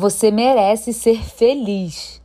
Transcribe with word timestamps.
Você 0.00 0.30
merece 0.30 0.94
ser 0.94 1.22
feliz. 1.22 2.22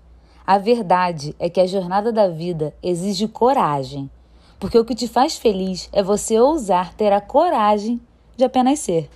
A 0.47 0.57
verdade 0.57 1.35
é 1.37 1.49
que 1.49 1.59
a 1.59 1.67
jornada 1.67 2.09
da 2.09 2.29
vida 2.29 2.73
exige 2.81 3.27
coragem, 3.27 4.09
porque 4.57 4.79
o 4.79 4.85
que 4.85 4.95
te 4.95 5.09
faz 5.09 5.37
feliz 5.37 5.89
é 5.91 6.01
você 6.01 6.39
ousar 6.39 6.93
ter 6.93 7.11
a 7.11 7.19
coragem 7.19 7.99
de 8.37 8.45
apenas 8.45 8.79
ser. 8.79 9.09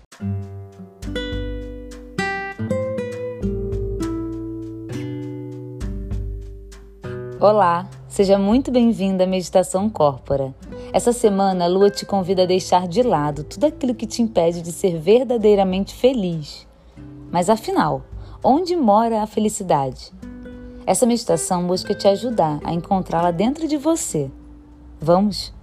Olá, 7.39 7.89
seja 8.09 8.37
muito 8.37 8.71
bem-vinda 8.71 9.23
à 9.23 9.27
Meditação 9.27 9.89
Corpora. 9.89 10.53
Essa 10.91 11.13
semana 11.13 11.63
a 11.63 11.69
lua 11.69 11.89
te 11.89 12.05
convida 12.05 12.43
a 12.43 12.45
deixar 12.45 12.89
de 12.89 13.03
lado 13.03 13.45
tudo 13.45 13.67
aquilo 13.67 13.95
que 13.95 14.05
te 14.05 14.21
impede 14.21 14.61
de 14.61 14.73
ser 14.73 14.99
verdadeiramente 14.99 15.95
feliz. 15.95 16.67
Mas 17.31 17.49
afinal, 17.49 18.03
Onde 18.41 18.73
mora 18.73 19.21
a 19.21 19.27
felicidade? 19.27 20.13
Essa 20.85 21.05
meditação 21.05 21.67
busca 21.67 21.93
te 21.93 22.07
ajudar 22.07 22.61
a 22.63 22.71
encontrá-la 22.71 23.31
dentro 23.31 23.67
de 23.67 23.75
você. 23.75 24.31
Vamos? 24.97 25.53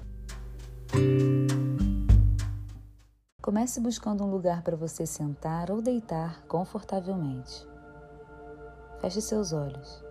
Comece 3.40 3.80
buscando 3.80 4.22
um 4.24 4.30
lugar 4.30 4.60
para 4.60 4.76
você 4.76 5.06
sentar 5.06 5.70
ou 5.70 5.80
deitar 5.80 6.42
confortavelmente. 6.42 7.66
Feche 9.00 9.22
seus 9.22 9.54
olhos. 9.54 10.04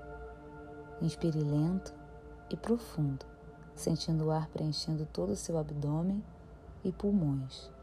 Inspire 0.99 1.37
lento 1.37 1.93
e 2.49 2.57
profundo, 2.57 3.27
sentindo 3.75 4.25
o 4.25 4.31
ar 4.31 4.47
preenchendo 4.47 5.07
todo 5.13 5.34
o 5.34 5.35
seu 5.35 5.55
abdômen 5.59 6.23
e 6.84 6.91
pulmões. 6.91 7.74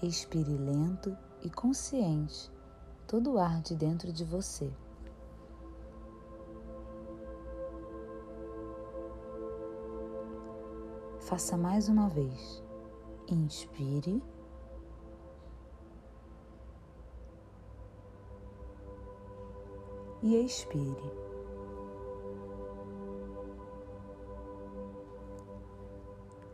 Expire 0.00 0.56
lento 0.56 1.16
e 1.42 1.50
consciente 1.50 2.52
todo 3.04 3.32
o 3.32 3.38
ar 3.38 3.60
de 3.62 3.74
dentro 3.74 4.12
de 4.12 4.24
você. 4.24 4.72
Faça 11.18 11.56
mais 11.56 11.88
uma 11.88 12.08
vez. 12.08 12.62
Inspire. 13.28 14.22
E 20.22 20.36
expire. 20.44 21.12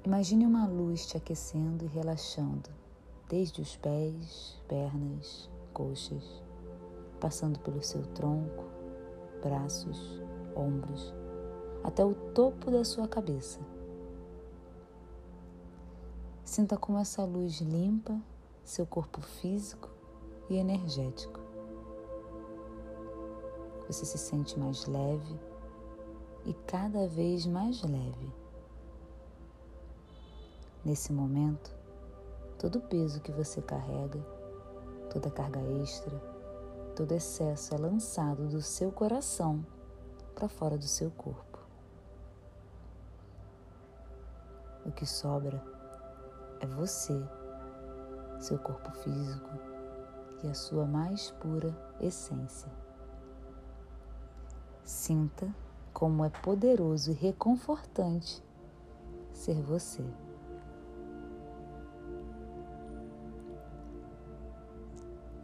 Imagine 0.02 0.46
uma 0.46 0.66
luz 0.66 1.06
te 1.06 1.18
aquecendo 1.18 1.84
e 1.84 1.88
relaxando 1.88 2.83
desde 3.28 3.60
os 3.60 3.76
pés, 3.76 4.60
pernas, 4.68 5.50
coxas, 5.72 6.42
passando 7.20 7.58
pelo 7.60 7.82
seu 7.82 8.02
tronco, 8.08 8.64
braços, 9.42 10.20
ombros, 10.54 11.14
até 11.82 12.04
o 12.04 12.14
topo 12.14 12.70
da 12.70 12.84
sua 12.84 13.08
cabeça. 13.08 13.60
Sinta 16.44 16.76
como 16.76 16.98
essa 16.98 17.24
luz 17.24 17.60
limpa 17.60 18.20
seu 18.62 18.86
corpo 18.86 19.20
físico 19.20 19.88
e 20.48 20.56
energético. 20.56 21.40
Você 23.86 24.04
se 24.04 24.16
sente 24.16 24.58
mais 24.58 24.86
leve 24.86 25.38
e 26.44 26.54
cada 26.66 27.06
vez 27.06 27.46
mais 27.46 27.82
leve. 27.82 28.32
Nesse 30.84 31.12
momento, 31.12 31.73
todo 32.64 32.76
o 32.76 32.80
peso 32.80 33.20
que 33.20 33.30
você 33.30 33.60
carrega, 33.60 34.18
toda 35.12 35.30
carga 35.30 35.60
extra, 35.82 36.16
todo 36.96 37.12
excesso 37.12 37.74
é 37.74 37.76
lançado 37.76 38.48
do 38.48 38.62
seu 38.62 38.90
coração 38.90 39.62
para 40.34 40.48
fora 40.48 40.78
do 40.78 40.86
seu 40.86 41.10
corpo. 41.10 41.58
O 44.86 44.90
que 44.92 45.04
sobra 45.04 45.62
é 46.58 46.66
você, 46.66 47.22
seu 48.40 48.58
corpo 48.58 48.90
físico 48.92 49.50
e 50.42 50.48
a 50.48 50.54
sua 50.54 50.86
mais 50.86 51.32
pura 51.32 51.76
essência. 52.00 52.72
Sinta 54.82 55.54
como 55.92 56.24
é 56.24 56.30
poderoso 56.30 57.10
e 57.10 57.14
reconfortante 57.14 58.42
ser 59.34 59.60
você. 59.60 60.02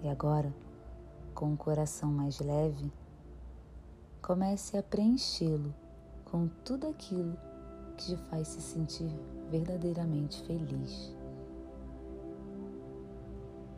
E 0.02 0.08
agora, 0.08 0.54
com 1.34 1.52
o 1.52 1.56
coração 1.56 2.10
mais 2.10 2.40
leve, 2.40 2.90
comece 4.22 4.76
a 4.76 4.82
preenchê-lo 4.82 5.74
com 6.24 6.48
tudo 6.64 6.86
aquilo 6.86 7.36
que 7.96 8.14
te 8.14 8.16
faz 8.28 8.48
se 8.48 8.62
sentir 8.62 9.10
verdadeiramente 9.50 10.42
feliz. 10.44 11.14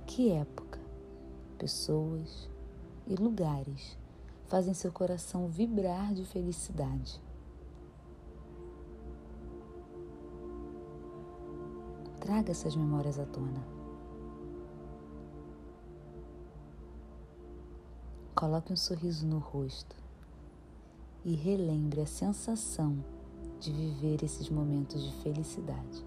Que 0.06 0.30
época, 0.32 0.78
pessoas 1.58 2.48
e 3.06 3.16
lugares 3.16 3.98
fazem 4.46 4.74
seu 4.74 4.92
coração 4.92 5.48
vibrar 5.48 6.12
de 6.12 6.24
felicidade? 6.24 7.20
Traga 12.20 12.52
essas 12.52 12.76
memórias 12.76 13.18
à 13.18 13.24
tona. 13.24 13.81
Coloque 18.42 18.72
um 18.72 18.76
sorriso 18.76 19.24
no 19.24 19.38
rosto 19.38 19.94
e 21.24 21.32
relembre 21.32 22.00
a 22.00 22.06
sensação 22.06 22.98
de 23.60 23.70
viver 23.70 24.24
esses 24.24 24.50
momentos 24.50 25.00
de 25.00 25.12
felicidade. 25.22 26.04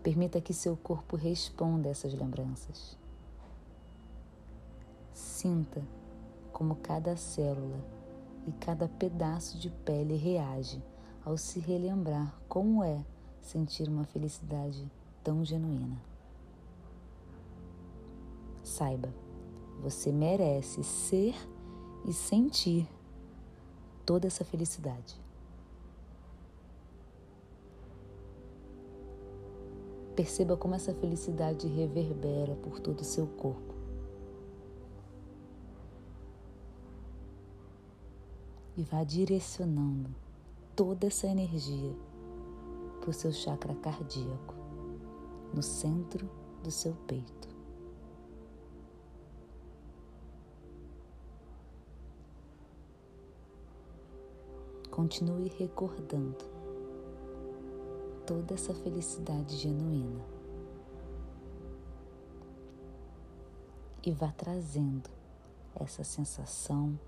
Permita 0.00 0.40
que 0.40 0.54
seu 0.54 0.76
corpo 0.76 1.16
responda 1.16 1.88
a 1.88 1.90
essas 1.90 2.14
lembranças. 2.14 2.96
Sinta 5.12 5.82
como 6.52 6.76
cada 6.76 7.16
célula 7.16 7.84
e 8.46 8.52
cada 8.52 8.86
pedaço 8.86 9.58
de 9.58 9.70
pele 9.70 10.14
reage 10.14 10.80
ao 11.24 11.36
se 11.36 11.58
relembrar 11.58 12.32
como 12.48 12.84
é 12.84 13.04
sentir 13.42 13.88
uma 13.88 14.04
felicidade 14.04 14.88
tão 15.24 15.44
genuína. 15.44 16.00
Saiba, 18.66 19.14
você 19.80 20.10
merece 20.10 20.82
ser 20.82 21.36
e 22.04 22.12
sentir 22.12 22.88
toda 24.04 24.26
essa 24.26 24.44
felicidade. 24.44 25.14
Perceba 30.16 30.56
como 30.56 30.74
essa 30.74 30.92
felicidade 30.92 31.68
reverbera 31.68 32.56
por 32.56 32.80
todo 32.80 33.02
o 33.02 33.04
seu 33.04 33.28
corpo. 33.28 33.72
E 38.76 38.82
vá 38.82 39.04
direcionando 39.04 40.10
toda 40.74 41.06
essa 41.06 41.28
energia 41.28 41.94
para 43.00 43.10
o 43.10 43.14
seu 43.14 43.32
chakra 43.32 43.76
cardíaco, 43.76 44.54
no 45.54 45.62
centro 45.62 46.28
do 46.64 46.70
seu 46.72 46.92
peito. 47.06 47.55
Continue 54.96 55.52
recordando 55.58 56.42
toda 58.26 58.54
essa 58.54 58.72
felicidade 58.72 59.54
genuína 59.54 60.24
e 64.02 64.10
vá 64.10 64.32
trazendo 64.32 65.10
essa 65.74 66.02
sensação 66.02 66.98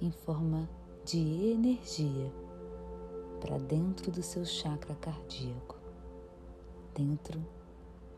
em 0.00 0.10
forma 0.10 0.66
de 1.04 1.18
energia 1.52 2.32
para 3.42 3.58
dentro 3.58 4.10
do 4.10 4.22
seu 4.22 4.46
chakra 4.46 4.94
cardíaco, 4.94 5.76
dentro 6.94 7.38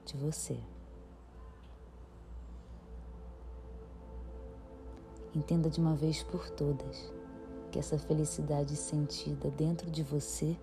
de 0.05 0.17
você. 0.19 0.57
Entenda 5.35 5.69
de 5.69 5.81
uma 5.81 5.97
vez 5.97 6.23
por 6.23 6.49
todas 6.51 7.19
que 7.71 7.79
essa 7.79 7.99
felicidade 7.99 8.77
sentida 8.77 9.51
dentro 9.51 9.91
de 9.91 10.03
você 10.03 10.57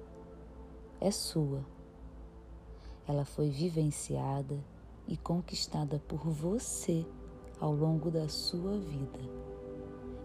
é 1.00 1.10
sua. 1.10 1.66
Ela 3.08 3.24
foi 3.24 3.50
vivenciada 3.50 4.62
e 5.08 5.16
conquistada 5.16 6.00
por 6.08 6.28
você 6.28 7.06
ao 7.60 7.74
longo 7.74 8.12
da 8.12 8.28
sua 8.28 8.78
vida. 8.78 9.20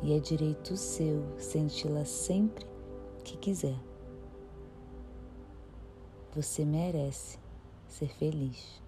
E 0.03 0.13
é 0.13 0.19
direito 0.19 0.77
seu 0.77 1.23
senti-la 1.39 2.05
sempre 2.05 2.67
que 3.23 3.37
quiser. 3.37 3.79
Você 6.35 6.65
merece 6.65 7.39
ser 7.87 8.09
feliz. 8.09 8.83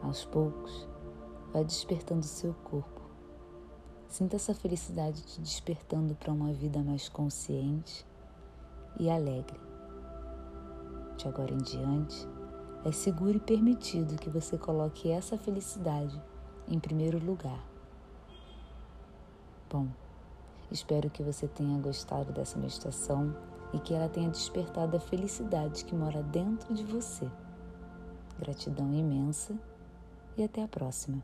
Aos 0.00 0.24
poucos, 0.24 0.88
vai 1.52 1.64
despertando 1.64 2.24
seu 2.24 2.54
corpo. 2.54 3.00
Sinta 4.08 4.36
essa 4.36 4.54
felicidade 4.54 5.22
te 5.22 5.40
despertando 5.40 6.14
para 6.14 6.32
uma 6.32 6.52
vida 6.52 6.82
mais 6.82 7.08
consciente 7.08 8.06
e 8.98 9.10
alegre. 9.10 9.60
De 11.16 11.28
agora 11.28 11.52
em 11.52 11.58
diante, 11.58 12.26
é 12.84 12.92
seguro 12.92 13.36
e 13.36 13.40
permitido 13.40 14.16
que 14.16 14.30
você 14.30 14.56
coloque 14.56 15.10
essa 15.10 15.36
felicidade 15.36 16.20
em 16.66 16.78
primeiro 16.78 17.18
lugar. 17.18 17.62
Bom, 19.70 19.88
espero 20.70 21.10
que 21.10 21.22
você 21.22 21.46
tenha 21.46 21.78
gostado 21.78 22.32
dessa 22.32 22.58
meditação 22.58 23.34
e 23.74 23.78
que 23.78 23.92
ela 23.92 24.08
tenha 24.08 24.30
despertado 24.30 24.96
a 24.96 25.00
felicidade 25.00 25.84
que 25.84 25.94
mora 25.94 26.22
dentro 26.22 26.72
de 26.72 26.84
você. 26.84 27.28
Gratidão 28.38 28.94
imensa 28.94 29.54
e 30.36 30.44
até 30.44 30.62
a 30.62 30.68
próxima. 30.68 31.22